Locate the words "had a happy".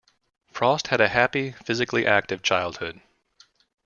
0.87-1.51